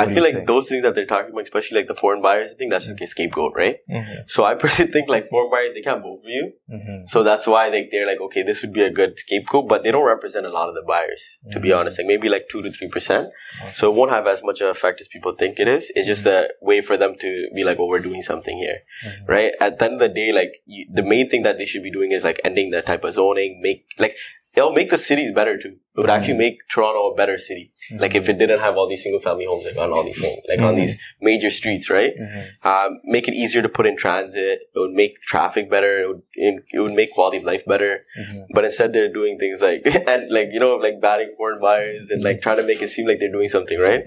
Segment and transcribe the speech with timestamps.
[0.00, 0.46] I feel like think?
[0.46, 3.00] those things that they're talking about, especially like the foreign buyers, I think that's just
[3.00, 3.78] a scapegoat, right?
[3.88, 4.22] Mm-hmm.
[4.26, 6.52] So I personally think like foreign buyers, they can't vote for you.
[6.72, 7.06] Mm-hmm.
[7.06, 9.90] So that's why they, they're like, okay, this would be a good scapegoat, but they
[9.90, 11.80] don't represent a lot of the buyers, to be mm-hmm.
[11.80, 11.98] honest.
[11.98, 12.90] Like maybe like 2 to 3%.
[12.90, 13.30] percent
[13.72, 15.92] So it won't have as much of effect as people think it is.
[15.94, 16.46] It's just mm-hmm.
[16.62, 19.26] a way for them to be like, oh, we're doing something here, mm-hmm.
[19.26, 19.52] right?
[19.60, 21.90] At the end of the day, like you, the main thing that they should be
[21.90, 24.16] doing is like ending the type of zoning, make like
[24.54, 25.76] it'll make the cities better too.
[25.96, 27.72] It would mm actually make Toronto a better city.
[27.92, 30.20] mm Like if it didn't have all these single family homes like on all these
[30.20, 32.12] homes, like mm on these major streets, right?
[32.18, 32.68] Mm-hmm.
[32.68, 34.60] Um, make it easier to put in transit.
[34.74, 36.02] It would make traffic better.
[36.02, 38.04] It would, it would make quality of life better.
[38.18, 38.40] Mm-hmm.
[38.54, 42.22] But instead they're doing things like, and like, you know, like banning foreign buyers and
[42.22, 44.04] like trying to make it seem like they're doing something, right?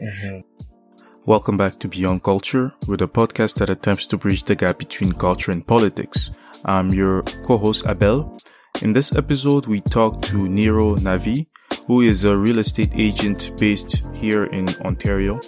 [1.25, 5.13] Welcome back to Beyond Culture, with a podcast that attempts to bridge the gap between
[5.13, 6.31] culture and politics.
[6.65, 8.37] I'm your co-host Abel,
[8.81, 11.45] in this episode, we talk to Nero Navee,
[11.85, 15.39] who is a real estate agent based here in Ontario.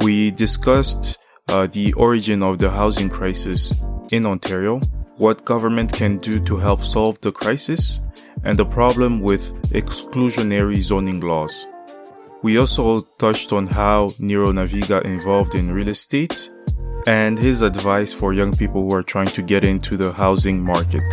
[0.00, 3.74] We discussed uh, the origin of the housing crisis
[4.10, 4.80] in Ontario,
[5.16, 8.00] what government can do to help solve the crisis,
[8.44, 11.66] and the problem with exclusionary zoning laws.
[12.42, 16.50] We also touched on how Nero Navee got involved in real estate
[17.06, 21.04] and his advice for young people who are trying to get into the housing market.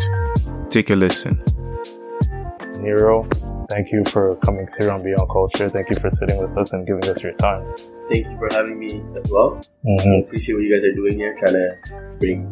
[0.69, 1.41] Take a listen.
[2.80, 3.23] Nero,
[3.69, 5.69] thank you for coming here on Beyond Culture.
[5.69, 7.66] Thank you for sitting with us and giving us your time.
[8.09, 9.61] Thank you for having me as well.
[9.85, 10.09] Mm-hmm.
[10.09, 12.45] I appreciate what you guys are doing here, trying to bring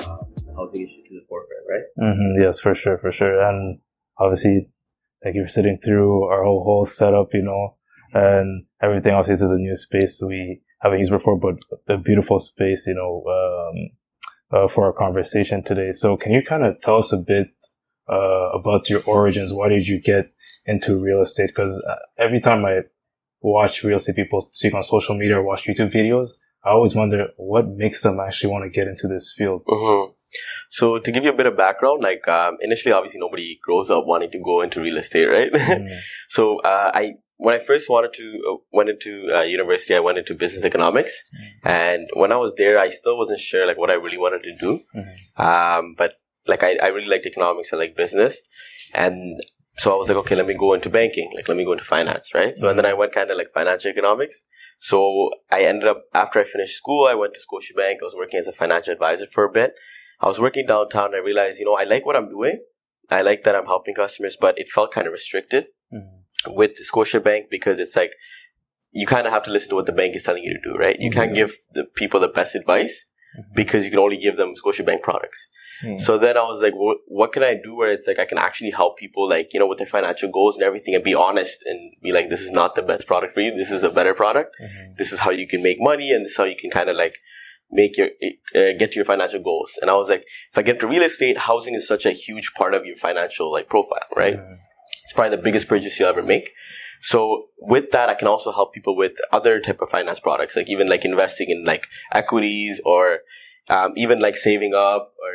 [0.00, 1.84] uh, the housing issue to the forefront, right?
[1.98, 2.42] Mm-hmm.
[2.42, 3.40] Yes, for sure, for sure.
[3.40, 3.80] And
[4.18, 4.68] obviously,
[5.22, 7.76] thank you for sitting through our whole whole setup, you know,
[8.12, 9.12] and everything.
[9.12, 11.54] Obviously, this is a new space we haven't used before, but
[11.88, 13.90] a beautiful space, you know, um,
[14.52, 15.92] uh, for our conversation today.
[15.92, 17.48] So can you kind of tell us a bit
[18.10, 19.52] uh, about your origins?
[19.52, 20.32] Why did you get
[20.66, 21.48] into real estate?
[21.48, 22.80] Because uh, every time I
[23.40, 27.28] watch real estate people speak on social media or watch YouTube videos, I always wonder
[27.36, 29.62] what makes them actually want to get into this field.
[29.66, 30.12] Mm-hmm.
[30.68, 34.04] So to give you a bit of background, like um, initially, obviously nobody grows up
[34.06, 35.52] wanting to go into real estate, right?
[35.52, 35.88] Mm.
[36.28, 40.18] so uh, I when I first wanted to uh, went into uh, university, I went
[40.18, 41.68] into business economics, mm-hmm.
[41.68, 44.54] and when I was there, I still wasn't sure like what I really wanted to
[44.60, 44.80] do.
[44.94, 45.42] Mm-hmm.
[45.42, 46.19] Um, but
[46.50, 48.42] like I, I really liked economics and like business,
[48.94, 49.40] and
[49.76, 51.84] so I was like, okay, let me go into banking, like let me go into
[51.84, 52.54] finance, right?
[52.54, 54.44] So and then I went kind of like financial economics.
[54.78, 57.96] So I ended up after I finished school, I went to Scotiabank.
[58.00, 59.74] I was working as a financial advisor for a bit.
[60.20, 61.14] I was working downtown.
[61.14, 62.60] I realized, you know, I like what I'm doing.
[63.10, 65.66] I like that I'm helping customers, but it felt kind of restricted.
[65.92, 68.12] Mm-hmm with Scotiabank because it's like
[68.92, 70.76] you kind of have to listen to what the bank is telling you to do,
[70.76, 70.96] right?
[70.98, 71.20] You mm-hmm.
[71.20, 73.06] can't give the people the best advice
[73.38, 73.52] mm-hmm.
[73.54, 75.48] because you can only give them Scotiabank products.
[75.82, 75.98] Mm-hmm.
[75.98, 78.38] So then I was like, what, what can I do where it's like I can
[78.38, 81.62] actually help people, like, you know, with their financial goals and everything and be honest
[81.64, 83.54] and be like, this is not the best product for you.
[83.54, 84.56] This is a better product.
[84.62, 84.94] Mm-hmm.
[84.98, 86.96] This is how you can make money and this is how you can kind of
[86.96, 87.16] like
[87.70, 88.08] make your,
[88.54, 89.78] uh, get to your financial goals.
[89.80, 92.52] And I was like, if I get to real estate, housing is such a huge
[92.54, 94.34] part of your financial like profile, right?
[95.04, 96.50] It's probably the biggest purchase you'll ever make.
[97.00, 100.68] So with that, I can also help people with other type of finance products, like
[100.68, 103.20] even like investing in like equities or
[103.68, 105.32] um, even like saving up or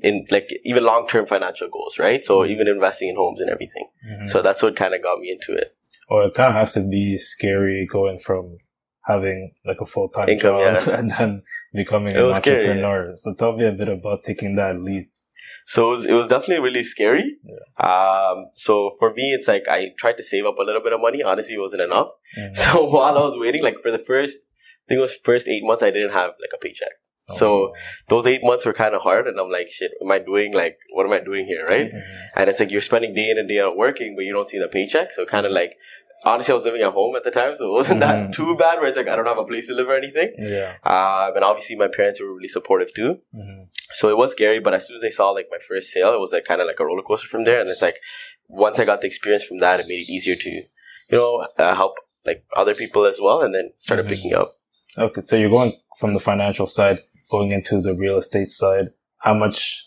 [0.00, 2.24] in like even long term financial goals, right?
[2.24, 2.52] So mm-hmm.
[2.52, 3.88] even investing in homes and everything.
[4.08, 4.26] Mm-hmm.
[4.28, 5.72] So that's what kind of got me into it.
[6.08, 8.58] Or it kind of has to be scary going from
[9.04, 10.90] having like a full time job yeah.
[10.98, 11.42] and then
[11.72, 12.74] becoming it an entrepreneur.
[12.74, 13.14] Scary, yeah.
[13.14, 15.10] So tell me a bit about taking that leap
[15.68, 17.38] so it was, it was definitely really scary.
[17.44, 17.84] Yeah.
[17.84, 21.00] Um, so for me, it's like I tried to save up a little bit of
[21.00, 21.24] money.
[21.24, 22.08] Honestly, it wasn't enough.
[22.38, 22.54] Mm-hmm.
[22.76, 25.64] So while I was waiting, like for the first, I think it was first eight
[25.64, 26.92] months, I didn't have like a paycheck.
[27.28, 27.34] Oh.
[27.34, 27.72] So
[28.08, 30.78] those eight months were kind of hard, and I'm like, shit, am I doing like,
[30.92, 31.86] what am I doing here, right?
[31.86, 32.22] Mm-hmm.
[32.36, 34.60] And it's like you're spending day in and day out working, but you don't see
[34.60, 35.10] the paycheck.
[35.10, 35.72] So kind of like,
[36.24, 38.30] honestly, I was living at home at the time, so it wasn't mm-hmm.
[38.30, 38.78] that too bad.
[38.78, 40.34] Where it's like I don't have a place to live or anything.
[40.38, 40.74] Yeah.
[40.82, 43.18] Uh, and obviously, my parents were really supportive too.
[43.34, 43.64] Mm-hmm.
[43.92, 46.20] So it was scary, but as soon as they saw like my first sale, it
[46.20, 47.60] was like kind of like a roller coaster from there.
[47.60, 47.96] And it's like
[48.48, 50.64] once I got the experience from that, it made it easier to, you
[51.10, 54.14] know, uh, help like other people as well, and then started mm-hmm.
[54.14, 54.52] picking up.
[54.98, 56.98] Okay, so you're going from the financial side,
[57.30, 58.86] going into the real estate side.
[59.18, 59.86] How much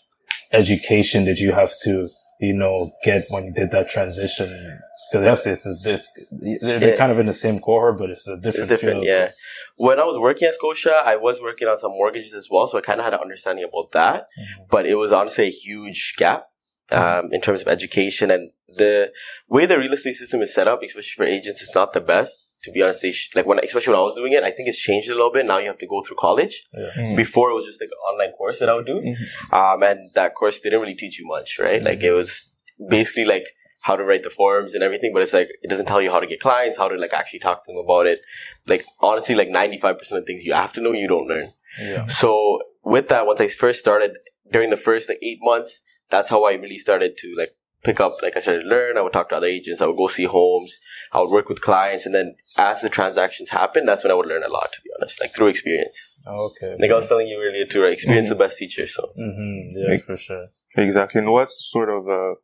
[0.52, 2.08] education did you have to,
[2.40, 4.80] you know, get when you did that transition?
[5.10, 6.96] Because that's this is this they're, yeah.
[6.96, 8.56] kind of in the same cohort, but it's a different.
[8.56, 9.06] It's different, field.
[9.06, 9.30] yeah.
[9.76, 12.78] When I was working at Scotia, I was working on some mortgages as well, so
[12.78, 14.28] I kind of had an understanding about that.
[14.38, 14.62] Mm-hmm.
[14.70, 16.46] But it was honestly a huge gap
[16.92, 19.12] um, in terms of education and the
[19.48, 22.46] way the real estate system is set up, especially for agents, is not the best.
[22.64, 24.78] To be honest, sh- like when especially when I was doing it, I think it's
[24.78, 25.46] changed a little bit.
[25.46, 26.62] Now you have to go through college.
[26.74, 26.90] Yeah.
[26.96, 27.16] Mm-hmm.
[27.16, 29.54] Before it was just like an online course that I would do, mm-hmm.
[29.54, 31.82] um, and that course didn't really teach you much, right?
[31.82, 32.54] Like it was
[32.88, 33.46] basically like
[33.80, 36.20] how to write the forms and everything, but it's like it doesn't tell you how
[36.20, 38.20] to get clients, how to like actually talk to them about it.
[38.66, 41.52] Like honestly, like ninety five percent of things you have to know, you don't learn.
[41.80, 42.06] Yeah.
[42.06, 44.12] So with that, once I first started
[44.52, 48.18] during the first like eight months, that's how I really started to like pick up.
[48.22, 48.98] Like I started to learn.
[48.98, 49.80] I would talk to other agents.
[49.80, 50.78] I would go see homes.
[51.12, 54.26] I would work with clients, and then as the transactions happen, that's when I would
[54.26, 54.72] learn a lot.
[54.72, 56.18] To be honest, like through experience.
[56.26, 56.76] Okay.
[56.78, 57.92] Like I was telling you earlier too, right?
[57.92, 58.86] Experience is the best teacher.
[58.86, 59.78] So Mm-hmm.
[59.78, 60.46] Yeah, for sure.
[60.76, 61.20] Exactly.
[61.20, 62.34] And what's sort of uh,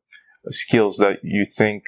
[0.51, 1.85] skills that you think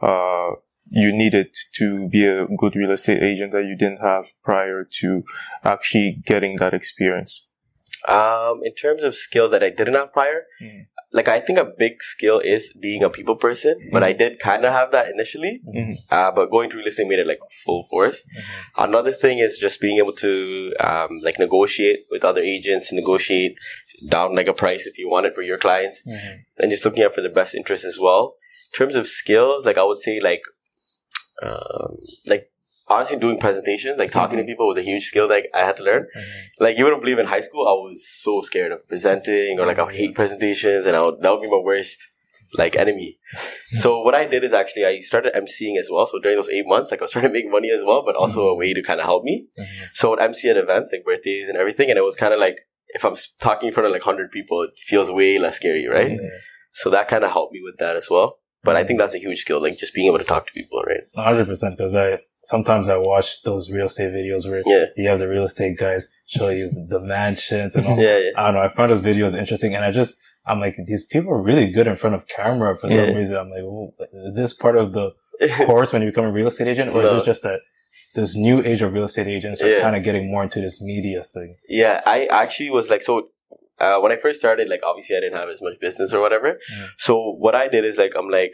[0.00, 0.50] uh,
[0.86, 5.22] you needed to be a good real estate agent that you didn't have prior to
[5.64, 7.48] actually getting that experience?
[8.08, 10.86] Um, in terms of skills that I didn't have prior, Mm.
[11.12, 14.64] like I think a big skill is being a people person, but I did kind
[14.64, 15.60] of have that initially.
[15.76, 15.96] Mhm.
[16.10, 18.26] Uh, but going to real estate made it like full force.
[18.76, 23.54] Another thing is just being able to um, like negotiate with other agents, negotiate
[24.08, 26.36] down like a price if you want it for your clients, Mm-hmm.
[26.58, 28.36] and just looking out for the best interest as well.
[28.72, 30.42] In terms of skills, like I would say like
[31.42, 31.96] um,
[32.26, 32.50] like
[32.92, 34.50] honestly doing presentations, like talking to mm-hmm.
[34.50, 36.02] people was a huge skill that I had to learn.
[36.02, 36.64] Mm-hmm.
[36.64, 39.78] Like you wouldn't believe in high school, I was so scared of presenting or like
[39.78, 41.98] I would hate presentations and I would, that would be my worst
[42.54, 43.18] like enemy.
[43.72, 46.06] so what I did is actually I started emceeing as well.
[46.06, 48.14] So during those eight months, like I was trying to make money as well, but
[48.14, 48.50] also mm-hmm.
[48.50, 49.48] a way to kind of help me.
[49.94, 52.40] So I would MC at events like birthdays and everything, and it was kind of
[52.40, 55.86] like if I'm talking in front of like hundred people, it feels way less scary,
[55.86, 56.18] right?
[56.72, 58.38] So that kind of helped me with that as well.
[58.64, 60.82] But I think that's a huge skill, like just being able to talk to people,
[60.86, 61.02] right?
[61.16, 61.76] hundred percent.
[61.76, 64.86] Because I sometimes I watch those real estate videos where Yeah.
[64.96, 67.98] you have the real estate guys show you the mansions and all.
[67.98, 68.30] Yeah, yeah.
[68.36, 68.60] I don't know.
[68.62, 70.16] I find those videos interesting, and I just
[70.46, 73.36] I'm like, these people are really good in front of camera for some reason.
[73.36, 73.92] I'm like, oh,
[74.26, 75.12] is this part of the
[75.66, 77.60] course when you become a real estate agent, or is this just that
[78.14, 81.22] this new age of real estate agents are kind of getting more into this media
[81.22, 81.54] thing?
[81.68, 83.28] Yeah, I actually was like, so
[83.78, 86.54] uh, when I first started, like obviously I didn't have as much business or whatever.
[86.74, 86.86] Mm.
[86.98, 88.52] So what I did is like, I'm like,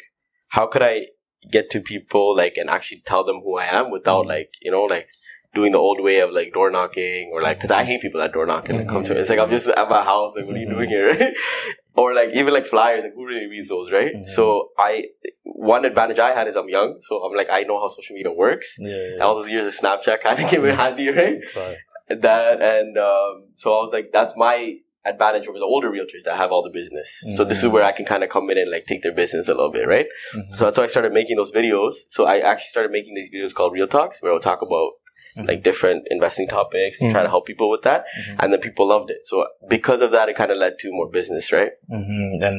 [0.51, 1.07] how could I
[1.51, 4.29] get to people like and actually tell them who I am without Mm.
[4.29, 5.09] like, you know, like
[5.55, 8.33] doing the old way of like door knocking or like, cause I hate people that
[8.33, 9.21] door knock and come to me.
[9.21, 11.09] It's like, I'm just at my house, like, what are you doing here?
[11.15, 11.35] Right?
[11.97, 14.15] or like even like flyers, like who really reads those, right?
[14.15, 14.27] Mhm.
[14.27, 15.07] So I,
[15.45, 16.97] one advantage I had is I'm young.
[17.01, 18.77] So I'm like, I know how social media works.
[18.79, 21.39] Yeah, All those years of Snapchat kind of came in handy, right?
[21.55, 21.77] But,
[22.23, 24.77] that and um, so I was like, that's my
[25.09, 27.09] advantage over the older realtors that have all the business.
[27.37, 27.73] So this is Mhm.
[27.75, 29.87] where I can kind of come in and like take their business a little bit,
[29.97, 30.07] right?
[30.37, 30.55] mhm.
[30.57, 31.95] So that's why I started making those videos.
[32.11, 34.91] So I actually started making these videos called Real Talks, where I'll talk about
[35.37, 35.47] Mhm.
[35.51, 38.01] like different investing topics and try to help people with that.
[38.19, 38.37] Mhm.
[38.41, 39.21] And then people loved it.
[39.31, 41.73] So because of that, it kind of led to more business, right?
[41.89, 42.59] hmm And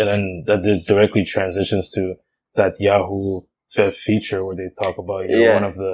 [0.00, 2.02] and then that directly transitions to
[2.56, 3.42] that Yahoo
[3.92, 5.54] feature where they talk about you're Yeah.
[5.54, 5.92] one of the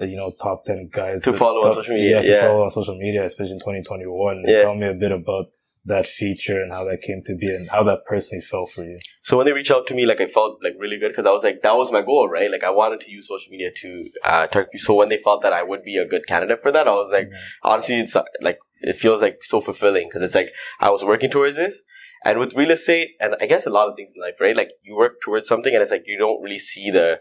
[0.00, 2.40] you know top ten guys To follow on social media, Yeah, to yeah.
[2.40, 4.42] follow on social media, especially in 2021.
[4.46, 4.62] Yeah.
[4.62, 5.46] Tell me a bit about
[5.84, 8.96] that feature and how that came to be and how that personally felt for you.
[9.24, 11.32] So when they reached out to me, like I felt like really good because I
[11.32, 12.50] was like, that was my goal, right?
[12.50, 14.80] Like I wanted to use social media to uh, target.
[14.80, 17.10] So when they felt that I would be a good candidate for that, I was
[17.10, 17.30] like,
[17.64, 21.30] honestly, it's uh, like it feels like so fulfilling because it's like I was working
[21.30, 21.82] towards this.
[22.24, 24.56] And with real estate, and I guess a lot of things in life, right?
[24.56, 27.20] Like you work towards something, and it's like you don't really see the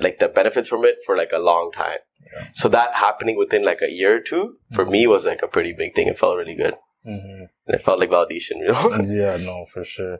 [0.00, 1.98] like the benefits from it for like a long time.
[2.34, 2.48] Yeah.
[2.54, 5.72] So that happening within like a year or two for me was like a pretty
[5.72, 6.08] big thing.
[6.08, 6.74] It felt really good,
[7.04, 8.96] hmm and it felt like validation, you know.
[9.04, 10.18] yeah, no, for sure.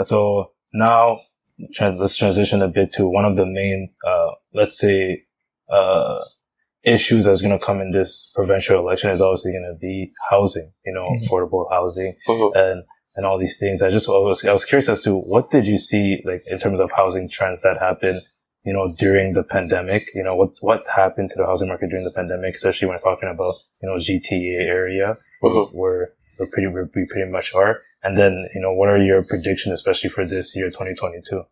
[0.00, 1.20] So now
[1.80, 5.24] let's transition a bit to one of the main, uh, let's say,
[5.70, 6.18] uh,
[6.84, 10.72] issues that's going to come in this provincial election is obviously going to be housing,
[10.86, 11.28] you know, Mhm.
[11.28, 12.52] affordable housing Mhm.
[12.54, 12.84] and,
[13.16, 13.82] and all these things.
[13.82, 16.58] I just I was, I was curious as to what did you see like in
[16.58, 18.22] terms of housing trends that happened,
[18.64, 22.04] you know, during the pandemic, you know, what, what happened to the housing market during
[22.04, 25.72] the pandemic, especially when we're talking about, you know, GTA area Mhm.
[25.72, 27.80] where we're pretty, where we pretty much are.
[28.02, 31.44] And then, you know, what are your predictions, especially for this year, 2022?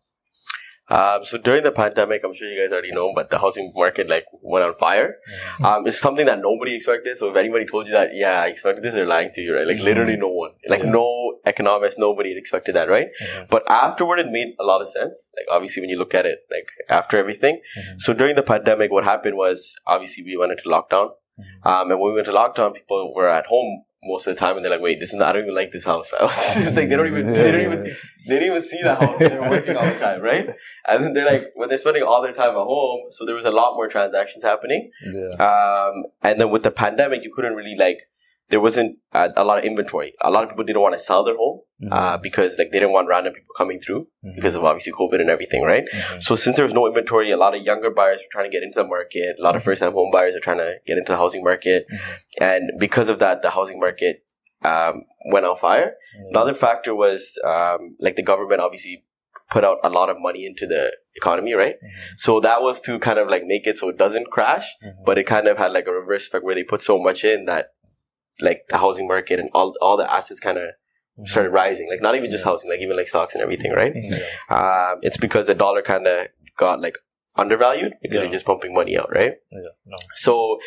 [0.89, 4.07] Um, so during the pandemic, I'm sure you guys already know, but the housing market
[4.07, 5.17] like went on fire.
[5.61, 7.17] Um, it's something that nobody expected.
[7.17, 9.67] So if anybody told you that, yeah, I expected this, they're lying to you, right?
[9.67, 10.91] Like literally no one, like Yeah.
[10.91, 13.07] no economist, nobody had expected that, right?
[13.21, 13.49] Mhm.
[13.49, 15.29] But afterward, it made a lot of sense.
[15.35, 17.61] Like obviously, when you look at it, like after everything.
[17.77, 18.01] Mhm.
[18.01, 21.11] So during the pandemic, what happened was obviously we went into lockdown.
[21.39, 21.69] Mhm.
[21.69, 24.55] Um, and when we went to lockdown, people were at home most of the time,
[24.55, 26.87] and they're like, "Wait, this is not, I don't even like this house." it's like
[26.89, 27.83] they don't even they don't even
[28.27, 29.17] they didn't even see the house.
[29.19, 30.47] They're working all the time, right?
[30.87, 33.45] And then they're like, when they're spending all their time at home, so there was
[33.45, 34.91] a lot more transactions happening.
[35.13, 35.29] Yeah.
[35.49, 38.07] Um, and then with the pandemic, you couldn't really like,
[38.49, 40.13] there wasn't uh, a lot of inventory.
[40.21, 41.89] A lot of people didn't want to sell their home Mhm.
[41.91, 44.35] uh, because like they didn't want random people coming through Mhm.
[44.35, 45.83] because of obviously COVID and everything, right?
[45.93, 46.23] Mhm.
[46.23, 48.63] So since there was no inventory, a lot of younger buyers were trying to get
[48.63, 49.35] into the market.
[49.39, 51.99] A lot of first-time home buyers are trying to get into the housing market, Mhm.
[52.41, 54.23] and because of that, the housing market
[54.63, 55.95] um, went on fire.
[56.19, 56.29] Mhm.
[56.29, 59.03] Another factor was um, like the government obviously
[59.51, 61.75] put out a lot of money into the economy, right?
[61.75, 62.13] Mm-hmm.
[62.17, 65.05] So that was to kind of like make it so it doesn't crash, Mhm.
[65.05, 67.45] but it kind of had like a reverse effect where they put so much in
[67.45, 67.67] that
[68.39, 70.69] like the housing market and all all the assets kind of
[71.19, 71.27] Mhm.
[71.27, 71.89] started rising.
[71.89, 72.51] Like not even just Yeah.
[72.51, 73.93] housing, like even like stocks and everything, right?
[73.95, 74.19] Yeah.
[74.57, 76.27] Um, it's because the dollar kind of
[76.57, 76.95] got like
[77.35, 78.21] undervalued because Yeah.
[78.23, 79.35] they're just pumping money out, right?
[79.51, 79.59] Yeah.
[79.85, 79.97] No.
[80.15, 80.59] So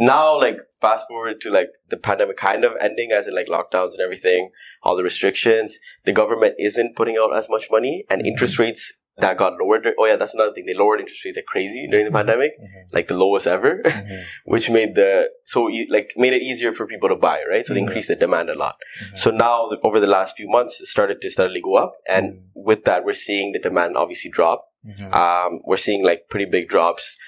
[0.00, 3.92] now, like, fast forward to like the pandemic kind of ending, as in like lockdowns
[3.92, 4.50] and everything,
[4.82, 5.78] all the restrictions.
[6.04, 9.86] The government isn't putting out as much money, and interest rates that got lowered.
[9.98, 10.64] Oh yeah, that's another thing.
[10.66, 12.92] They lowered interest rates like crazy during the pandemic, Mhm.
[12.92, 14.22] like the lowest ever, Mhm.
[14.44, 17.64] which made the so e- like made it easier for people to buy, right?
[17.66, 17.86] So they Mhm.
[17.88, 18.76] increased the demand a lot.
[19.02, 19.18] Mhm.
[19.18, 22.24] So now, the, over the last few months, it started to steadily go up, and
[22.34, 22.40] Mhm.
[22.54, 24.64] with that, we're seeing the demand obviously drop
[25.12, 27.18] um, we're seeing like pretty big drops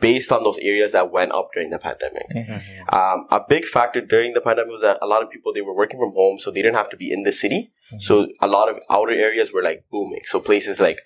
[0.00, 2.26] based on those areas that went up during the pandemic.
[2.34, 2.92] Mhm.
[2.92, 5.74] Um, a big factor during the pandemic was that a lot of people they were
[5.74, 7.70] working from home, so they didn't have to be in the city.
[8.00, 10.20] So a lot of outer areas were like booming.
[10.24, 11.00] So places like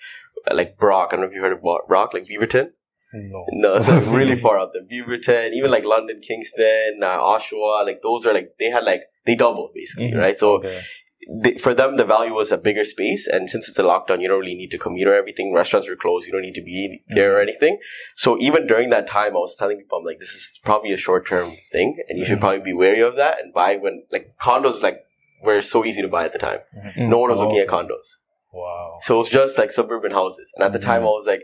[0.52, 2.72] like Brock, I don't know if you heard of Brock, like Beaverton.
[3.12, 3.44] No.
[3.52, 4.82] No, it's like really far out there.
[4.82, 9.34] Beaverton, even like London, Kingston, uh, Oshawa, like those are like they had like they
[9.34, 10.18] doubled basically, Mhm.
[10.18, 10.38] right?
[10.38, 10.80] So Okay.
[11.28, 13.26] They, for them, the value was a bigger space.
[13.26, 15.52] And since it's a lockdown, you don't really need to commute or everything.
[15.52, 16.26] Restaurants were closed.
[16.26, 17.78] You don't need to be there or anything.
[18.16, 20.96] So even during that time, I was telling people, I'm like, this is probably a
[20.96, 22.02] short term thing.
[22.08, 22.40] And you should Mhm.
[22.40, 25.04] probably be wary of that and buy when, like, condos, like,
[25.42, 26.60] were so easy to buy at the time.
[26.76, 27.08] Mhm.
[27.08, 28.16] No one was Oh, looking at condos.
[28.52, 28.98] Wow.
[29.02, 30.52] So it was just like suburban houses.
[30.56, 31.02] And at the time.
[31.02, 31.42] I was like,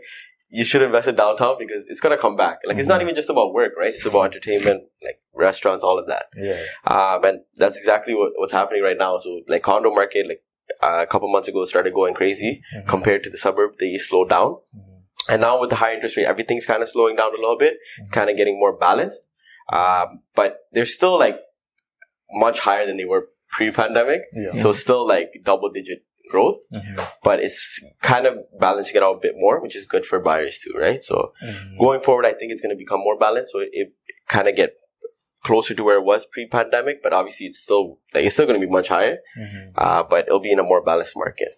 [0.49, 2.59] you should invest in downtown because it's going to come back.
[2.65, 3.03] Like, it's not Mhm.
[3.03, 3.93] even just about work, right?
[3.93, 6.25] It's about entertainment, like restaurants, all of that.
[6.35, 6.61] Yeah.
[6.85, 9.17] Um, and that's exactly what, what's happening right now.
[9.17, 10.43] So, like, condo market, like,
[10.81, 12.87] uh, a couple months ago started going crazy Mhm.
[12.87, 13.71] compared to the suburb.
[13.79, 14.51] They slowed down.
[14.75, 15.01] Mhm.
[15.29, 17.75] And now with the high interest rate, everything's kind of slowing down a little bit.
[17.99, 19.27] It's kind of getting more balanced.
[19.71, 21.37] Um, but they're still like
[22.31, 24.21] much higher than they were pre-pandemic.
[24.33, 24.61] Yeah.
[24.61, 26.95] So still like double digit growth, Mhm.
[27.23, 30.59] but it's kind of balancing it out a bit more, which is good for buyers
[30.59, 31.03] too, right?
[31.03, 31.77] So Mhm.
[31.79, 33.51] going forward, I think it's going to become more balanced.
[33.53, 33.87] So it, it
[34.27, 34.71] kind of get
[35.43, 38.65] closer to where it was pre-pandemic, but obviously it's still like it's still going to
[38.67, 39.19] be much higher.
[39.39, 39.71] Mhm.
[39.77, 41.49] Uh, but it'll be in a more balanced market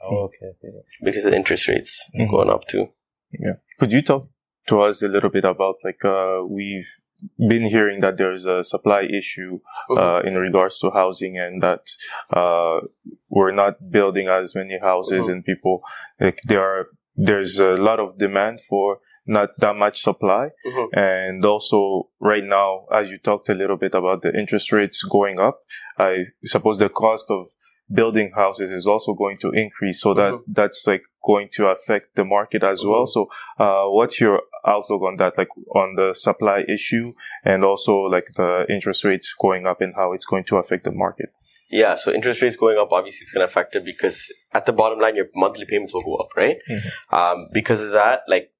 [0.00, 0.46] Oh, okay.
[0.52, 0.68] okay.
[1.02, 2.30] because of interest rates Mhm.
[2.30, 2.92] going up too.
[3.32, 3.54] Yeah.
[3.78, 4.28] Could you talk
[4.68, 6.90] to us a little bit about like uh, we've
[7.48, 9.58] been hearing that there's a supply issue
[9.90, 11.82] uh, in regards to housing and that
[12.32, 12.78] uh,
[13.28, 15.32] we're not building as many houses Mhm.
[15.32, 15.82] and people
[16.20, 20.44] like there are there's a lot of demand for not that much supply.
[20.66, 20.86] Mhm.
[20.92, 25.38] and also right now as you talked a little bit about the interest rates going
[25.48, 25.58] up
[25.98, 26.12] i
[26.44, 27.46] suppose the cost of
[28.00, 29.98] building houses is also going to increase.
[30.02, 33.06] So that that's like going to affect the market as well.
[33.06, 33.20] So
[33.58, 37.12] uh, what's your outlook on that like on the supply issue
[37.44, 40.90] and also like the interest rates going up and how it's going to affect the
[40.92, 41.30] market
[41.70, 44.72] Yeah, so interest rates going up obviously is going to affect it because at the
[44.72, 46.56] bottom line, your monthly payments will go up, right?
[46.70, 46.90] Mhm.
[47.18, 48.50] Um, because of that, like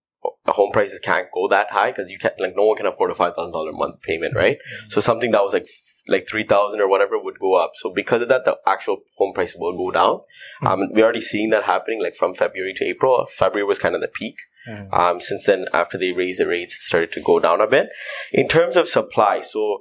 [0.45, 3.11] the home prices can't go that high because you can't like no one can afford
[3.11, 4.59] a five thousand dollar month payment, right?
[4.89, 5.67] So something that was like
[6.15, 7.73] like three thousand or whatever would go up.
[7.81, 10.21] So because of that, the actual home price will go down.
[10.69, 13.25] Um, we're already seeing that happening like from February to April.
[13.31, 14.37] February was kind of the peak.
[14.69, 14.93] Mhm.
[14.93, 17.89] Um, since then, after they raised the rates, it started to go down a bit.
[18.33, 19.81] In terms of supply, so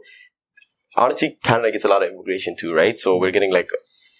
[0.96, 2.98] honestly, Canada gets a lot of immigration too, right?
[2.98, 3.70] So we're getting like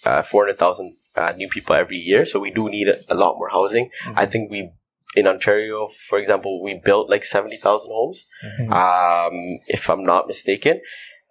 [0.06, 2.24] uh, 400,000 uh, new people every year.
[2.24, 3.90] So we do need a, a lot more housing.
[4.14, 4.70] I think we,
[5.16, 8.70] in Ontario, for example, we built like 70,000 homes, Mhm.
[8.72, 9.32] um,
[9.68, 10.80] if I'm not mistaken.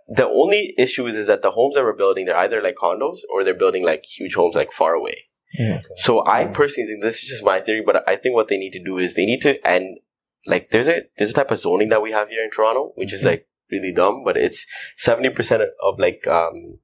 [0.09, 3.19] The only issue is, is that the homes that we're building, they're either like condos
[3.29, 5.25] or they're building like huge homes like far away.
[5.55, 5.81] Okay.
[5.95, 8.73] So I personally think this is just my theory, but I think what they need
[8.73, 9.97] to do is they need to end
[10.45, 13.13] like there's a there's a type of zoning that we have here in Toronto, which
[13.13, 16.79] is like really dumb, but it's seventy percent of like um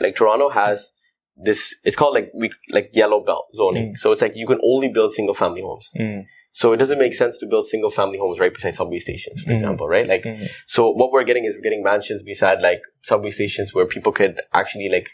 [0.00, 0.92] like Toronto has
[1.36, 3.94] this it's called like we like yellow belt zoning.
[3.96, 5.90] So it's like you can only build single family homes.
[5.98, 6.24] Mm.
[6.52, 9.50] So it doesn't make sense to build single family homes right beside subway stations, for
[9.50, 9.54] Mhm.
[9.54, 10.06] example, right?
[10.06, 10.48] Like Mhm.
[10.66, 14.40] so what we're getting is we're getting mansions beside like subway stations where people could
[14.52, 15.08] actually like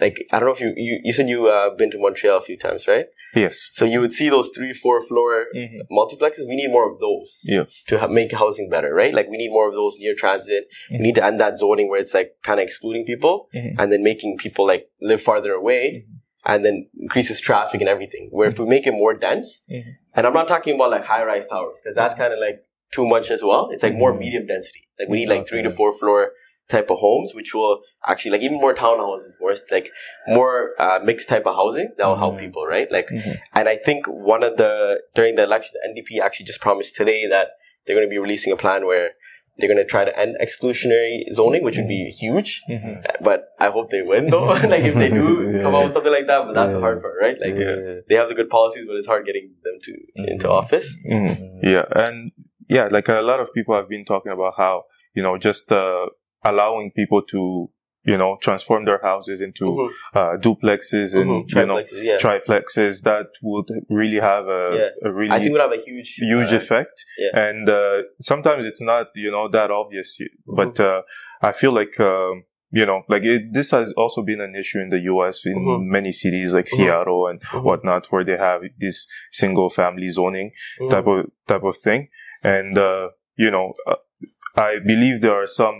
[0.00, 2.40] like I don't know if you you, you said you uh, been to Montreal a
[2.42, 3.06] few times, right?
[3.34, 5.80] yes So you would see those three, four floor Mhm.
[5.90, 6.46] multiplexes.
[6.48, 9.12] We need more of those yeah to ha- make housing better, right?
[9.18, 10.62] Like we need more of those near transit.
[10.90, 13.74] We need to end that zoning where it's like kind of excluding people Mhm.
[13.78, 16.12] and then making people like live farther away Mhm.
[16.50, 16.76] and then
[17.06, 18.24] increases traffic and everything.
[18.36, 19.84] Where if we make it more dense, Mhm.
[20.14, 22.58] and I'm not talking about like high rise towers because that's kind of like
[22.96, 23.62] too much as well.
[23.72, 24.82] It's like more medium density.
[24.98, 26.20] Like we need like three to four floor
[26.68, 29.90] type of homes, which will actually like even more townhouses, more like
[30.26, 32.40] more uh, mixed type of housing that will help Mhm.
[32.40, 32.90] people, right?
[32.90, 33.36] Like Mhm.
[33.54, 37.26] and I think one of the during the election, the NDP actually just promised today
[37.28, 37.50] that
[37.84, 39.10] they're going to be releasing a plan where
[39.58, 42.62] they're going to try to end exclusionary zoning, which would be huge.
[42.68, 42.94] Mhm.
[43.22, 44.44] But I hope they win though.
[44.74, 45.62] like if they do Yeah.
[45.62, 47.38] come out with something like that, but that's the hard part, right?
[47.40, 48.00] Like Yeah.
[48.08, 49.92] they have the good policies, but it's hard getting them to
[50.32, 50.58] into Mhm.
[50.62, 50.88] office.
[51.08, 51.60] Mhm.
[51.62, 52.32] Yeah, and
[52.68, 56.06] yeah, like a lot of people have been talking about how you know just uh,
[56.50, 57.40] allowing people to
[58.12, 59.90] you know transform their houses into Mhm.
[60.18, 61.54] uh, duplexes and Mhm.
[61.60, 62.18] you know Triplexes, yeah.
[62.24, 63.68] triplexes that would
[64.00, 65.08] really have a, Yeah.
[65.08, 67.46] a really I think would have a huge, huge uh, effect yeah.
[67.46, 67.96] and uh,
[68.32, 70.08] sometimes it's not you know that obvious
[70.60, 71.00] but uh,
[71.48, 72.34] i feel like um,
[72.78, 75.86] you know like it, this has also been an issue in the us in Mhm.
[75.98, 76.76] many cities like Mhm.
[76.76, 77.62] seattle and Mhm.
[77.68, 78.96] whatnot where they have this
[79.40, 80.48] single family zoning
[80.92, 81.18] type of
[81.50, 82.00] type of thing
[82.56, 83.04] and uh,
[83.44, 84.00] you know uh,
[84.68, 85.76] i believe there are some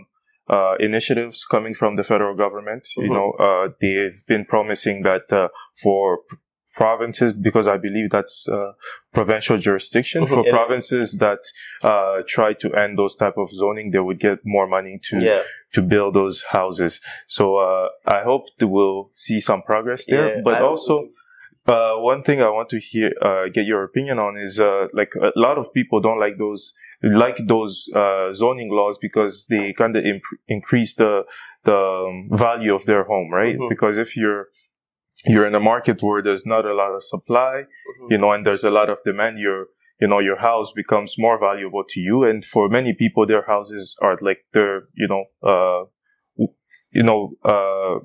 [0.49, 3.15] uh, initiatives coming from the federal government you Mhm.
[3.17, 5.49] know uh, they've been promising that uh,
[5.83, 6.37] for p-
[6.75, 8.73] provinces because i believe that's uh,
[9.19, 10.53] provincial jurisdiction Mhm, for it is.
[10.59, 11.41] provinces that
[11.91, 15.43] uh, try to end those type of zoning they would get more money to yeah,
[15.73, 17.89] to build those houses so uh,
[18.19, 20.43] i hope that we'll see some progress there yeah.
[20.45, 20.95] but I also
[21.69, 25.13] uh, one thing I want to hear, uh, get your opinion on is, uh, like
[25.21, 26.63] a lot of people don't like those,
[27.03, 31.23] like those, uh, zoning laws because they kind of imp- increase the,
[31.65, 33.57] the um, value of their home, right?
[33.59, 33.69] Mhm.
[33.69, 34.49] Because if you're,
[35.25, 37.65] you're in a market where there's not a lot of supply,
[38.03, 38.11] Mhm.
[38.13, 39.67] you know, and there's a lot of demand, your,
[40.01, 42.23] you know, your house becomes more valuable to you.
[42.25, 45.85] And for many people, their houses are like their, you know, uh,
[46.93, 48.01] you know, uh,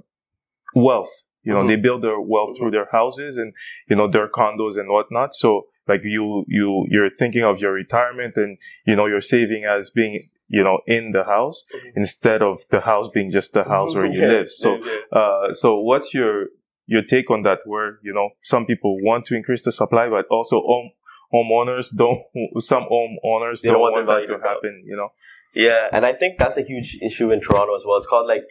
[0.76, 1.12] wealth.
[1.44, 1.68] You know, Mhm.
[1.68, 3.52] they build their wealth through their houses and,
[3.90, 5.34] you know, their condos and whatnot.
[5.34, 9.90] So, like you, you, you're thinking of your retirement and, you know, you're saving as
[9.90, 11.92] being, you know, in the house Mhm.
[11.96, 14.50] instead of the house being just the house where you Yeah, live.
[14.52, 15.20] So, yeah.
[15.20, 16.48] uh, so what's your
[16.88, 17.60] your take on that?
[17.66, 20.92] Where you know some people want to increase the supply, but also home
[21.34, 22.20] homeowners don't.
[22.60, 24.56] Some homeowners They don't, don't want want, that to to go up.
[24.56, 24.84] happen.
[24.86, 25.10] You know.
[25.56, 27.98] Yeah, and I think that's a huge issue in Toronto as well.
[27.98, 28.44] It's called like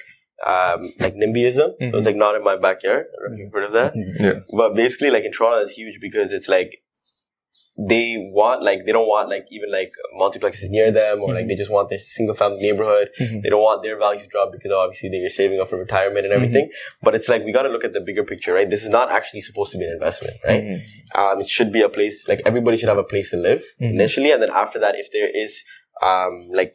[0.47, 1.55] um, like NIMBYism.
[1.55, 1.95] So Mhm.
[1.97, 3.07] it's like not in my backyard.
[3.13, 3.93] I don't know if you've heard of that.
[4.21, 4.41] Yeah.
[4.57, 6.83] But basically, like in Toronto, it's huge because it's like
[7.89, 11.55] they want like they don't want like even like multiplexes near them or like they
[11.55, 13.09] just want their single family neighborhood.
[13.19, 13.43] Mhm.
[13.43, 16.35] They don't want their values to drop because obviously they're saving up for retirement and
[16.35, 16.69] everything.
[17.03, 18.69] But it's like we got to look at the bigger picture, right?
[18.69, 20.63] This is not actually supposed to be an investment, right?
[20.63, 20.83] Mhm.
[21.15, 23.91] Um, it should be a place like everybody should have a place to live Mhm.
[23.95, 25.65] initially, and then after that, if there is
[26.02, 26.75] um like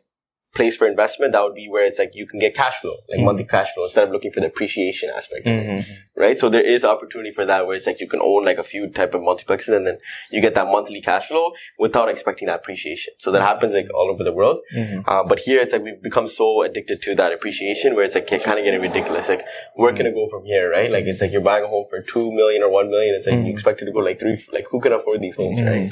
[0.55, 3.19] place for investment, that would be where it's like you can get cash flow, like
[3.19, 3.25] Mhm.
[3.25, 5.85] monthly cash flow, instead of looking for the appreciation aspect, of it, Mhm.
[6.15, 6.39] right?
[6.39, 8.87] So there is opportunity for that where it's like you can own like a few
[8.89, 9.97] type of multiplexes, and then
[10.31, 13.13] you get that monthly cash flow without expecting that appreciation.
[13.17, 14.59] So that happens like all over the world.
[14.75, 15.03] Mhm.
[15.07, 18.27] Uh, but here it's like we've become so addicted to that appreciation where it's like
[18.27, 19.27] kind of getting ridiculous.
[19.29, 19.43] Like
[19.75, 20.89] where can it go from here, right?
[20.89, 23.13] Like it's like you're buying a home for two million or one million.
[23.15, 24.37] It's like you expect it to go like three.
[24.53, 25.89] Like who can afford these homes, right?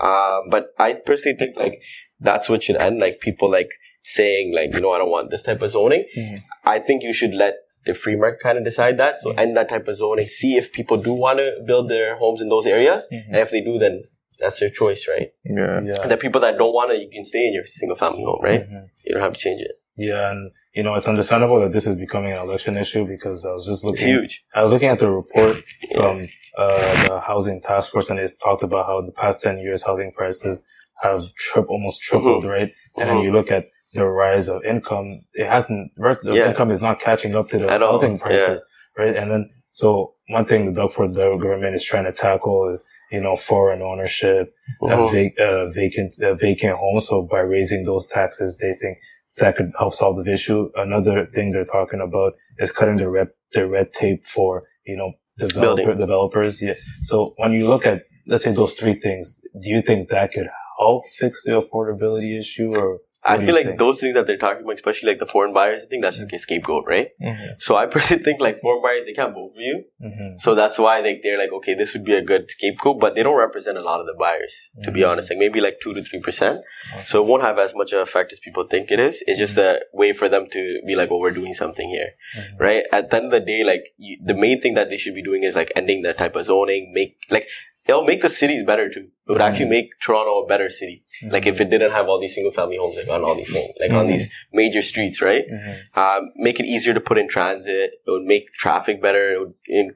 [0.00, 1.82] Um, but I personally think like
[2.20, 2.98] that's what should end.
[2.98, 3.70] Like people like
[4.16, 6.04] saying like you know I don't want this type of zoning.
[6.16, 6.40] Mhm.
[6.64, 7.54] I think you should let
[7.86, 9.18] the free market kind of decide that.
[9.18, 10.28] So end that type of zoning.
[10.28, 13.24] See if people do want to build their homes in those areas, Mhm.
[13.28, 14.02] and if they do, then
[14.40, 15.28] that's their choice, right?
[15.44, 15.80] Yeah.
[15.88, 16.02] Yeah.
[16.02, 18.40] And the people that don't want it, you can stay in your single family home,
[18.42, 18.62] right?
[18.68, 18.88] Mhm.
[19.04, 19.74] You don't have to change it.
[19.96, 23.52] Yeah, and you know it's understandable that this is becoming an election issue because I
[23.52, 24.08] was just It's looking.
[24.08, 24.44] huge.
[24.54, 25.56] I was looking at the report
[25.90, 25.96] Yeah.
[25.98, 29.82] from uh, the housing task force, and it talked about how the past ten years
[29.82, 30.62] housing prices
[31.02, 32.70] have tri- almost tripled, right?
[32.98, 33.24] And then Mhm.
[33.24, 33.64] you look at
[33.96, 35.92] the rise of income; it hasn't.
[35.96, 36.48] The Yeah.
[36.50, 38.62] income is not catching up to the At all, housing prices,
[38.96, 39.14] right?
[39.16, 43.20] And then so one thing the Doug the government is trying to tackle is you
[43.20, 45.12] know foreign ownership, Mhm.
[45.12, 47.06] vac- uh, vacant uh, vacant homes.
[47.08, 48.98] So by raising those taxes, they think
[49.38, 50.70] that could help solve the issue.
[50.76, 55.12] Another thing they're talking about is cutting the red the red tape for you know
[55.38, 55.98] developer Building.
[55.98, 56.62] developers.
[56.62, 56.74] Yeah.
[57.02, 60.48] So when you look at let's say those three things, do you think that could
[60.80, 62.98] help fix the affordability issue or?
[63.26, 63.78] I feel like think?
[63.78, 66.32] those things that they're talking about, especially like the foreign buyers, I think that's just
[66.32, 67.08] a scapegoat, right?
[67.20, 67.60] Mhm.
[67.60, 69.84] So I personally think like foreign buyers, they can't vote for you.
[70.02, 70.40] Mhm.
[70.40, 73.22] So that's why like they're like, okay, this would be a good scapegoat, but they
[73.22, 75.10] don't represent a lot of the buyers, to be Mhm.
[75.10, 75.30] honest.
[75.30, 76.60] Like maybe like two to three percent.
[77.04, 79.22] So it won't have as much of effect as people think it is.
[79.26, 82.60] It's just a way for them to be like, oh, we're doing something here, Mhm.
[82.60, 82.84] right?
[82.92, 85.22] At the end of the day, like you, the main thing that they should be
[85.22, 87.48] doing is like ending that type of zoning, make like
[87.88, 89.08] it'll make the cities better too.
[89.28, 91.04] It would actually make Toronto a better city.
[91.30, 93.72] Like if it didn't have all these single family homes like on all these homes,
[93.80, 94.08] like on Mhm.
[94.08, 95.44] these major streets, right?
[95.52, 95.78] Mhm.
[95.96, 97.90] um, make it easier to put in transit.
[98.06, 99.32] It would make traffic better.
[99.34, 99.54] It would,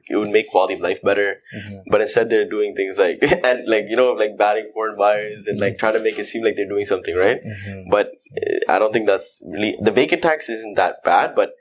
[0.09, 1.41] it would make quality of life better.
[1.55, 1.83] Mhm.
[1.91, 5.59] But instead, they're doing things like and like you know like batting foreign buyers and
[5.59, 7.39] like trying to make it seem like they're doing something right.
[7.43, 7.85] Mhm.
[7.89, 11.35] But uh, I don't think that's really the vacant tax isn't that bad.
[11.35, 11.51] But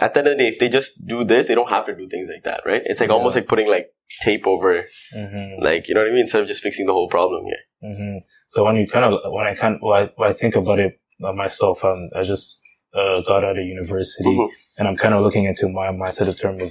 [0.00, 1.94] at the end of the day, if they just do this, they don't have to
[1.96, 2.82] do things like that, right?
[2.84, 3.86] It's like almost like putting like
[4.22, 5.60] tape over, Mhm.
[5.62, 7.62] like you know what I mean, instead of just fixing the whole problem here.
[7.82, 10.78] hmm So when you kind of when I kind when I, when I think about
[10.78, 12.60] it uh, myself, um, I just
[12.94, 14.48] uh, got out of university, Mhm.
[14.78, 16.70] and I'm kind of looking into my mindset of term of,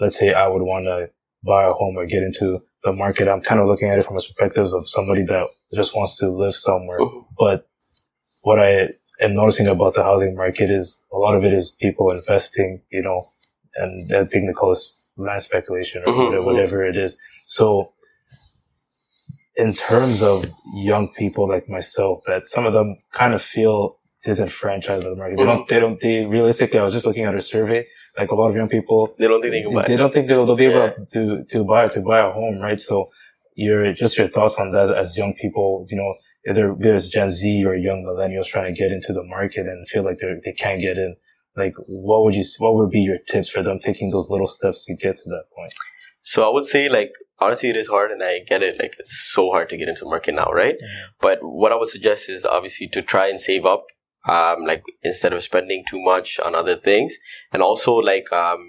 [0.00, 1.10] let's say, I would want to
[1.44, 3.28] buy a home or get into the market.
[3.28, 6.28] I'm kind of looking at it from a perspective of somebody that just wants to
[6.28, 6.98] live somewhere.
[7.00, 7.26] Mhm.
[7.38, 7.66] But
[8.42, 8.88] what I
[9.20, 13.02] am noticing about the housing market is a lot of it is people investing, you
[13.02, 13.20] know,
[13.74, 14.78] and I think they call it
[15.18, 16.46] land speculation or Mhm, whatever, mhm.
[16.46, 17.20] whatever it is.
[17.48, 17.92] So
[19.56, 25.02] in terms of young people like myself, that some of them kind of feel disenfranchised
[25.02, 25.36] by the market.
[25.38, 27.86] They don't, they don't, they realistically, I was just looking at a survey,
[28.18, 29.84] like a lot of young people, They don't think they can buy.
[29.86, 31.04] they don't think they'll, they'll be able Yeah.
[31.12, 32.80] to, to buy, to buy a home, right?
[32.80, 33.10] So
[33.54, 36.14] your, just your thoughts on that as young people, you know,
[36.48, 40.04] either there's Gen Z or young millennials trying to get into the market and feel
[40.04, 41.16] like they're, they can't get in.
[41.58, 44.84] Like, what would you, what would be your tips for them taking those little steps
[44.86, 45.72] to get to that point?
[46.28, 48.78] So I would say like honestly it is hard and I get it.
[48.78, 50.76] Like it's so hard to get into the market now, right?
[51.22, 53.86] But what I would suggest is obviously to try and save up.
[54.28, 57.16] Um, like instead of spending too much on other things.
[57.50, 58.60] And also like um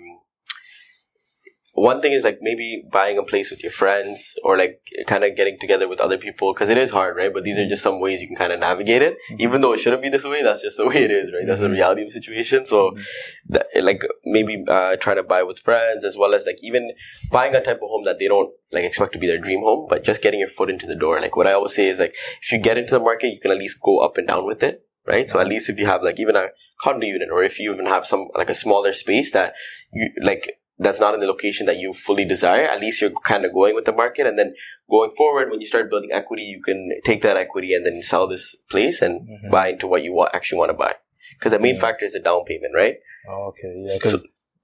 [1.74, 5.36] one thing is like maybe buying a place with your friends or like kind of
[5.36, 7.34] getting together with other people because it is hard, right?
[7.34, 9.18] But these are just some ways you can kind of navigate it.
[9.32, 9.40] Mhm.
[9.42, 11.46] Even though it shouldn't be this way, that's just the way it is, right?
[11.48, 11.74] That's the Mhm.
[11.74, 12.66] reality of the situation.
[12.66, 13.04] So Mhm.
[13.50, 16.92] that, like maybe uh, trying to buy with friends as well as like even
[17.32, 19.88] buying a type of home that they don't like expect to be their dream home,
[19.90, 21.20] but just getting your foot into the door.
[21.22, 23.52] Like what I always say is like if you get into the market, you can
[23.52, 25.30] at least go up and down with it, right?
[25.30, 26.48] So at least if you have like even a
[26.82, 29.54] condo unit or if you even have some like a smaller space that
[29.92, 33.44] you like that's not in the location that you fully desire, at least you're kind
[33.46, 34.26] of going with the market.
[34.26, 34.56] And then
[34.90, 38.28] going forward, when you start building equity, you can take that equity and then sell
[38.28, 39.52] this place and Mhm.
[39.52, 40.96] buy into what you wa- actually want to buy.
[41.38, 41.82] Because the main Yeah.
[41.82, 42.96] factor is the down payment, right?
[43.30, 43.74] Oh, okay.
[43.86, 43.98] Yeah.
[44.04, 44.20] So-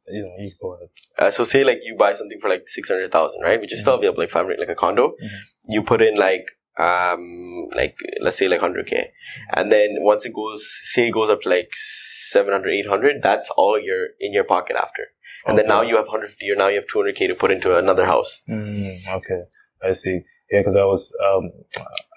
[0.08, 0.90] you know, you go ahead.
[1.18, 3.60] Uh, so say like you buy something for like six hundred thousand, right?
[3.60, 5.16] Which is still available, like five hundred, like a condo.
[5.22, 5.40] Mhm.
[5.70, 6.46] You put in like
[6.78, 9.12] um like let's say like hundred k,
[9.56, 10.62] and then once it goes,
[10.94, 15.08] say it goes up to like 700, 800, that's all you're in your pocket after.
[15.46, 17.36] And then now you have hundred fifty, or now you have two hundred k to
[17.36, 18.44] put into another house.
[18.50, 19.44] Mm, okay,
[19.84, 20.22] I see.
[20.52, 21.52] Yeah, because I was um,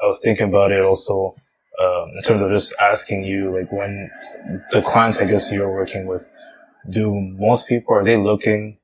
[0.03, 1.35] I was thinking about it also
[1.81, 4.11] um, in terms of just asking you like when
[4.71, 6.27] the clients I guess you're working with,
[6.89, 8.79] do most people are they looking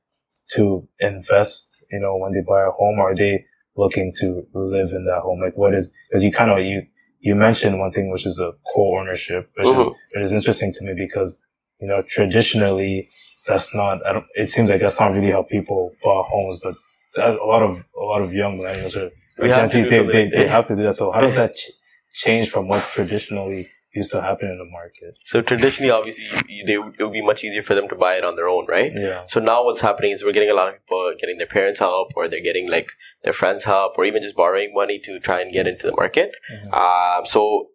[0.55, 1.85] to invest?
[1.91, 5.21] You know, when they buy a home, or are they looking to live in that
[5.21, 5.41] home?
[5.41, 6.83] Like, what is because you kind of you
[7.19, 9.95] you mentioned one thing which is a co-ownership, which is Mhm.
[10.13, 11.41] it is interesting to me because
[11.79, 13.07] you know traditionally
[13.47, 14.05] that's not.
[14.05, 14.25] I don't.
[14.35, 16.75] It seems like that's not really how people buy homes, but
[17.17, 19.11] a lot of a lot of young millennials are.
[19.37, 20.95] We have to they, they, they have to do that.
[20.95, 21.71] So how does that ch-
[22.13, 25.17] change from what traditionally used to happen in the market?
[25.23, 26.25] So traditionally, obviously,
[26.65, 28.91] they, it would be much easier for them to buy it on their own, right?
[28.95, 29.23] Yeah.
[29.27, 32.11] So now what's happening is we're getting a lot of people getting their parents' help
[32.15, 32.87] or they're getting like
[33.23, 36.31] their friends' help or even just borrowing money to try and get into the market.
[36.53, 36.73] Mhm.
[36.73, 37.67] Um, so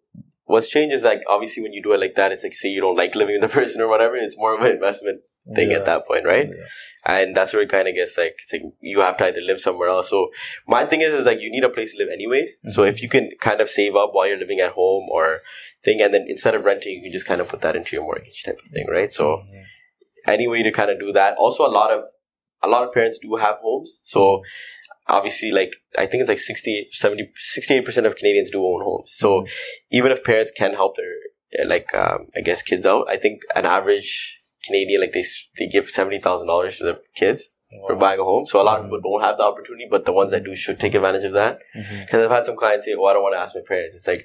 [0.51, 2.81] what's changed is like obviously when you do it like that, it's like say you
[2.81, 5.21] don't like living with the person or whatever, it's more of an investment
[5.55, 5.77] thing yeah.
[5.77, 6.47] at that point, right?
[6.49, 6.65] Yeah.
[7.03, 9.59] And that's where it kind of gets like, it's like you have to either live
[9.59, 10.09] somewhere else.
[10.09, 10.29] So
[10.67, 12.59] my thing is, is like you need a place to live anyways.
[12.67, 12.89] So Mhm.
[12.89, 15.41] if you can kind of save up while you're living at home or
[15.83, 18.03] thing, and then instead of renting, you can just kind of put that into your
[18.03, 19.11] mortgage type of thing, right?
[19.11, 19.63] So Mhm.
[20.27, 21.35] any way to kind of do that.
[21.37, 22.03] Also, a lot of
[22.63, 24.43] a lot of parents do have homes, so
[25.17, 29.11] obviously, like I think it's like 60, 70, 68 percent of Canadians do own homes.
[29.23, 29.45] So
[29.91, 31.13] even if parents can help their
[31.63, 34.11] uh, like um, I guess kids out, I think an average
[34.65, 35.23] Canadian like they
[35.57, 37.41] they give seventy thousand dollars to their kids
[37.87, 38.45] for buying a home.
[38.45, 38.89] So a lot of Mhm.
[38.89, 41.59] people don't have the opportunity, but the ones that do should take advantage of that.
[42.05, 44.07] Because I've had some clients say, "Well, I don't want to ask my parents." It's
[44.13, 44.23] like,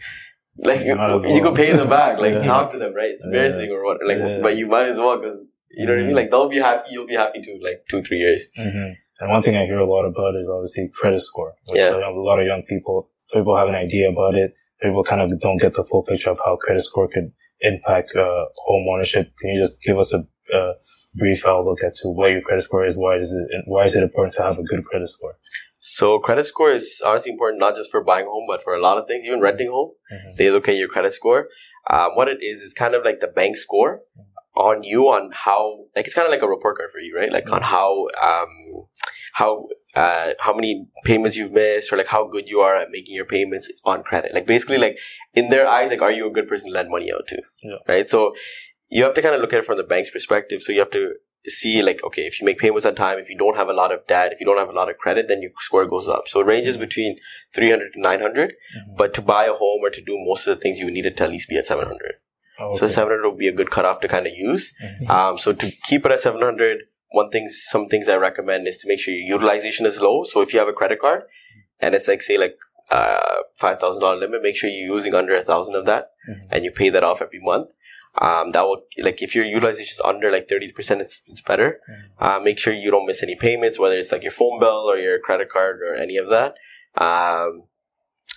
[0.70, 1.42] like You well.
[1.44, 2.42] could pay them back, like Yeah.
[2.42, 3.11] talk to them, right?
[3.14, 3.29] It's Yeah.
[3.29, 4.40] embarrassing or what, like, Yeah.
[4.42, 6.12] but you might as well because you know what I mean.
[6.12, 6.16] Mhm.
[6.20, 8.49] Like they'll be happy, you'll be happy too, like two, three years.
[8.57, 11.55] hmm And one thing I hear a lot about is obviously credit score.
[11.72, 11.96] Yeah.
[11.96, 14.55] A lot of young people, people have an idea about it.
[14.83, 18.44] People kind of don't get the full picture of how credit score could impact uh,
[18.66, 19.33] home ownership.
[19.40, 20.18] Can you just give us a,
[20.55, 20.72] a
[21.14, 22.96] brief outlook at to what your credit score is?
[22.96, 25.37] Why is it why is it important to have a good credit score?
[25.81, 28.98] So credit score is honestly important not just for buying home, but for a lot
[28.98, 29.24] of things.
[29.24, 30.37] Even renting home, Mhm.
[30.37, 31.48] they look at your credit score.
[31.88, 34.02] Um, what it is is kind of like the bank score
[34.57, 37.33] on you on how like it's kind of like a report card for you, right?
[37.33, 38.49] Like on how um
[39.35, 43.14] how uh how many payments you've missed or like how good you are at making
[43.14, 44.35] your payments on credit.
[44.35, 44.99] Like basically like
[45.35, 47.42] in their eyes, like are you a good person to lend money out to?
[47.62, 47.77] Yeah.
[47.87, 48.09] Right.
[48.09, 48.35] So
[48.88, 50.62] you have to kind of look at it from the bank's perspective.
[50.62, 51.14] So you have to
[51.49, 53.92] see like okay if you make payments on time if you don't have a lot
[53.92, 56.27] of debt if you don't have a lot of credit then your score goes up
[56.27, 57.16] so it ranges between
[57.55, 58.97] 300 to 900 Mhm.
[58.97, 61.07] but to buy a home or to do most of the things you would need
[61.07, 62.14] it to at least be at 700
[62.59, 65.11] Oh, so 700 would be a good cutoff to kind of use Mhm.
[65.11, 68.88] um, so to keep it at 700 one thing some things i recommend is to
[68.88, 71.23] make sure your utilization is low so if you have a credit card
[71.81, 72.57] and it's like say like
[72.88, 74.42] uh, five thousand dollar limit.
[74.42, 76.47] Make sure you're using under a thousand of that, Mhm.
[76.53, 77.73] and you pay that off every month.
[78.27, 81.81] Um, that will like if your utilization is under like thirty percent, it's it's better.
[82.21, 84.99] Uh, make sure you don't miss any payments, whether it's like your phone bill or
[84.99, 86.55] your credit card or any of that.
[86.97, 87.64] Um,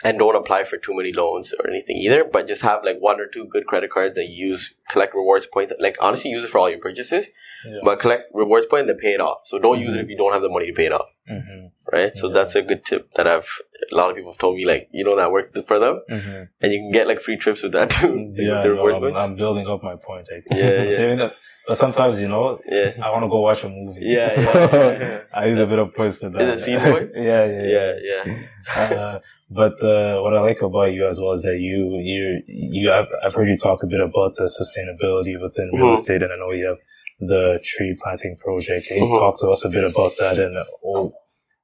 [0.03, 2.23] and don't apply for too many loans or anything either.
[2.23, 5.45] But just have like one or two good credit cards that you use, collect rewards
[5.47, 5.73] points.
[5.79, 7.31] Like honestly, use it for all your purchases,
[7.65, 7.79] Yeah.
[7.83, 9.39] but collect rewards points point and then pay it off.
[9.45, 11.71] So don't use it if you don't have the money to pay it off Mhm.
[11.91, 12.15] right?
[12.15, 12.33] So Yeah.
[12.33, 13.49] that's a good tip that I've
[13.91, 16.49] a lot of people have told me like you know that worked for them, Mhm.
[16.61, 18.07] and you can get like free trips with that too.
[18.15, 19.19] like, Yeah, the no, rewards I'm, points.
[19.21, 20.27] I'm building up my point.
[20.31, 21.29] Like, Yeah, yeah.
[21.67, 23.99] But sometimes, you know, yeah, I want to go watch a movie.
[24.01, 25.19] Yeah, So yeah.
[25.33, 26.41] I use a bit of points for that.
[26.41, 27.13] Is it scene points?
[27.15, 28.83] yeah, yeah, yeah, yeah.
[28.99, 32.91] uh, but uh, what I like about you as well is that you you you
[32.91, 35.99] I've, I've heard you talk a bit about the sustainability within real Mhm.
[35.99, 36.77] estate, and I know you have
[37.19, 38.87] the tree planting project.
[38.87, 39.19] Can you Mhm.
[39.19, 41.09] talk to us a bit about that, and uh,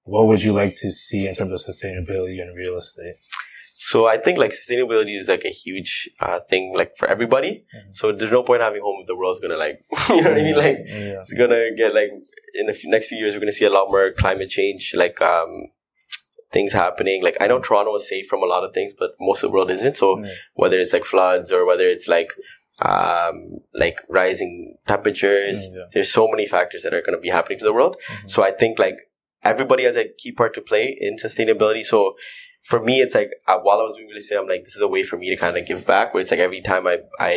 [0.04, 3.16] what would you like to see in terms of sustainability in real estate?
[3.78, 7.66] So I think like sustainability is like a huge uh, thing like for everybody.
[7.76, 7.96] Mhm.
[7.96, 9.78] So there's no point having home if the world's gonna like
[10.10, 11.20] you know what I mean like yeah.
[11.22, 12.10] it's gonna get like
[12.60, 15.22] in the f- next few years we're gonna see a lot more climate change like
[15.22, 15.50] um
[16.56, 19.40] things happening like i know toronto is safe from a lot of things but most
[19.44, 20.30] of the world isn't so Mm.
[20.62, 22.32] whether it's like floods or whether it's like
[22.92, 23.38] um
[23.74, 24.54] like rising
[24.94, 25.86] temperatures Mm, yeah.
[25.94, 28.30] there's so many factors that are going to be happening to the world Mhm.
[28.34, 28.98] so i think like
[29.52, 32.00] everybody has a key part to play in sustainability so
[32.72, 34.82] for me, it's like uh, while I was doing real estate, I'm like, this is
[34.82, 36.14] a way for me to kind of give back.
[36.14, 37.34] Where it's like every time I I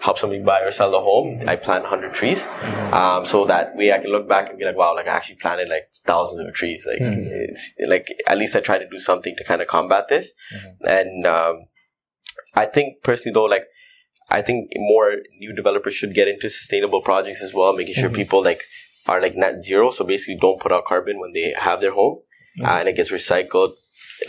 [0.00, 2.92] help somebody buy or sell a home, I plant hundred trees, Mhm.
[3.00, 5.36] um, so that way I can look back and be like, wow, like I actually
[5.36, 6.86] planted like thousands of trees.
[6.90, 7.28] Like, Mhm.
[7.48, 10.32] it's like at least I try to do something to kind of combat this.
[10.56, 10.70] Mhm.
[10.98, 11.54] And um,
[12.54, 13.66] I think personally though, like
[14.30, 15.08] I think more
[15.44, 18.14] new developers should get into sustainable projects as well, making sure Mhm.
[18.22, 18.62] people like
[19.10, 19.90] are like net zero.
[19.90, 22.16] So basically, don't put out carbon when they have their home,
[22.64, 23.72] uh, and it gets recycled.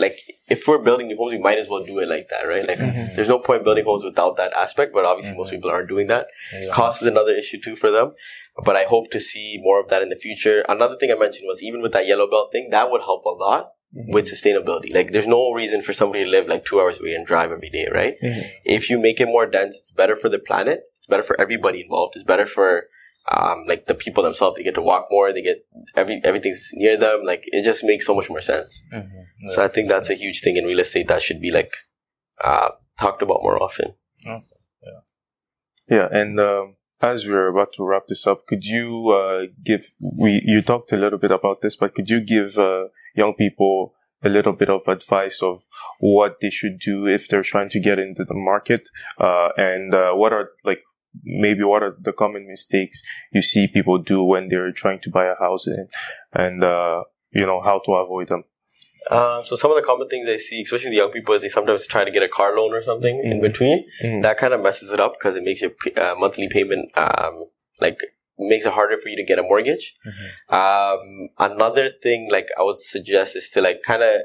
[0.00, 2.66] Like if we're building new homes, we might as well do it like that, right?
[2.66, 3.14] Like Mhm.
[3.14, 4.92] there's no point building homes without that aspect.
[4.92, 5.54] But obviously, most Mhm.
[5.56, 6.26] people aren't doing that.
[6.52, 6.70] Yeah.
[6.72, 8.14] Cost is another issue too for them.
[8.64, 10.64] But I hope to see more of that in the future.
[10.68, 13.30] Another thing I mentioned was even with that yellow belt thing, that would help a
[13.30, 14.12] lot Mhm.
[14.12, 14.92] with sustainability.
[14.94, 17.70] Like there's no reason for somebody to live like two hours away and drive every
[17.70, 18.16] day, right?
[18.22, 18.50] Mhm.
[18.64, 20.80] If you make it more dense, it's better for the planet.
[20.98, 22.14] It's better for everybody involved.
[22.16, 22.88] It's better for
[23.30, 24.56] um, like the people themselves.
[24.56, 25.32] They get to walk more.
[25.32, 25.64] They get
[25.96, 27.22] every everything's near them.
[27.24, 28.82] Like it just makes so much more sense.
[28.92, 29.08] Mhm.
[29.48, 31.72] So I think that's a huge thing in real estate that should be like
[32.42, 33.94] uh, talked about more often.
[35.88, 40.42] Yeah, and um, as we're about to wrap this up, could you uh, give we
[40.44, 44.28] you talked a little bit about this, but could you give uh, young people a
[44.28, 45.62] little bit of advice of
[45.98, 50.12] what they should do if they're trying to get into the market, uh, and uh,
[50.12, 50.78] what are like
[51.22, 55.26] maybe what are the common mistakes you see people do when they're trying to buy
[55.26, 55.88] a house, and
[56.32, 58.44] and uh, you know how to avoid them.
[59.10, 61.48] Uh, so some of the common things I see, especially the young people, is they
[61.48, 63.42] sometimes try to get a car loan or something in Mhm.
[63.42, 63.84] between.
[64.02, 64.22] Mhm.
[64.22, 67.44] That kind of messes it up because it makes your p- uh, monthly payment um,
[67.80, 67.98] like
[68.38, 69.96] makes it harder for you to get a mortgage.
[70.06, 70.54] Mhm.
[70.54, 74.20] Um, another thing like I would suggest is to like kind of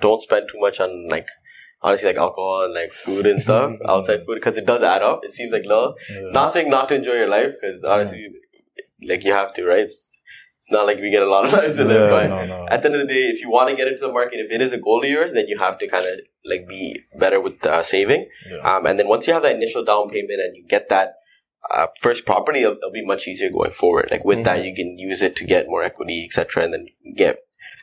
[0.00, 1.28] don't spend too much on like
[1.84, 3.88] honestly like alcohol and like food and stuff Mhm.
[3.94, 5.20] outside food because it does add up.
[5.22, 5.94] It seems like low.
[6.10, 6.30] Yeah.
[6.38, 8.26] Not saying not to enjoy your life because honestly,
[9.10, 9.80] like you have to, right?
[9.88, 10.20] It's,
[10.60, 12.66] it's not like we get a lot of lives to live, but no, no.
[12.70, 14.50] at the end of the day, if you want to get into the market, if
[14.50, 16.20] it is a goal of yours, then you have to kind of
[16.52, 18.28] like be better with uh, saving.
[18.50, 18.58] Yeah.
[18.76, 21.14] Um, and then once you have that initial down payment and you get that
[21.70, 24.08] uh, first property, it'll, it'll be much easier going forward.
[24.10, 24.64] Like with that, Mhm.
[24.66, 27.38] you can use it to get more equity, etc., and then get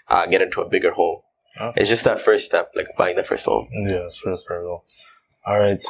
[0.07, 1.19] uh, get into a bigger home.
[1.61, 1.81] Okay.
[1.81, 3.67] It's just that first step, like buying the first home.
[3.71, 4.81] Yeah, sure, sure.
[5.45, 5.83] All right.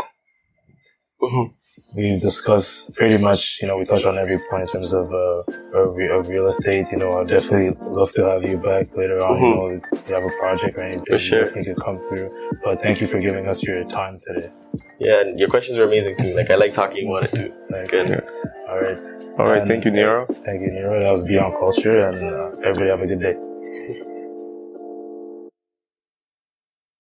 [1.95, 5.43] We've discussed pretty much, you know, we touched on every point in terms of, uh,
[5.77, 6.87] of, of real estate.
[6.91, 9.39] You know, I'd definitely love to have you back later on.
[9.41, 11.39] You know, if you have a project or anything, For sure.
[11.39, 12.57] you definitely could come through.
[12.63, 14.49] But thank you for giving us your time today.
[14.99, 16.33] Yeah, and your questions are amazing too.
[16.35, 17.53] Like I like talking about it too.
[17.69, 18.09] It's good.
[18.09, 18.21] you.
[18.69, 18.97] All right.
[19.39, 20.25] All right, And- thank you, Nero.
[20.45, 21.01] Thank you, Nero.
[21.03, 24.01] That was Beyond Culture, and uh, everybody have a good day.